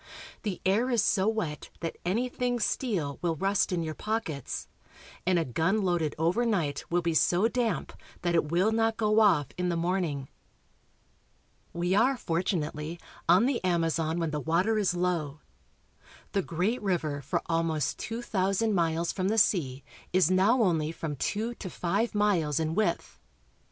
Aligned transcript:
The 0.41 0.59
air 0.65 0.89
is 0.89 1.03
so 1.03 1.27
wet 1.27 1.69
that 1.81 1.99
anything 2.03 2.59
steel 2.59 3.19
will 3.21 3.35
rust 3.35 3.71
in 3.71 3.83
your 3.83 3.93
pockets, 3.93 4.67
and 5.27 5.37
a 5.37 5.45
gun 5.45 5.83
loaded 5.83 6.15
overnight 6.17 6.83
will 6.89 7.03
be 7.03 7.13
so 7.13 7.47
damp 7.47 7.93
that 8.23 8.33
it 8.33 8.49
will 8.51 8.71
not 8.71 8.97
go 8.97 9.19
off 9.19 9.49
in 9.59 9.69
the 9.69 9.75
morning. 9.75 10.27
VALLEY 11.75 11.89
OF 11.93 11.97
THE 11.97 11.97
AMAZON. 11.97 12.03
303 12.07 12.07
We 12.07 12.09
are, 12.09 12.17
fortunately, 12.17 12.99
on 13.29 13.45
the 13.45 13.63
Amazon 13.63 14.17
when 14.19 14.31
the 14.31 14.39
water 14.39 14.79
is 14.79 14.95
low. 14.95 15.39
The 16.31 16.41
great 16.41 16.81
river 16.81 17.21
for 17.21 17.43
almost 17.45 17.99
two 17.99 18.23
thousand 18.23 18.73
miles 18.73 19.11
from 19.13 19.27
the 19.27 19.37
sea 19.37 19.83
is 20.11 20.31
now 20.31 20.63
only 20.63 20.91
from 20.91 21.15
two 21.15 21.53
to 21.53 21.69
five 21.69 22.15
miles 22.15 22.59
in 22.59 22.73
width. 22.73 23.19